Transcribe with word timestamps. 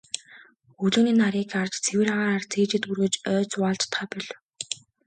Өглөөний 0.83 1.15
нарыг 1.19 1.47
харж, 1.53 1.73
цэвэр 1.85 2.09
агаараар 2.13 2.45
цээжээ 2.51 2.79
дүүргэж, 2.81 3.13
ойд 3.33 3.47
зугаалж 3.51 3.81
чадахаа 3.83 4.07
болив. 4.11 4.33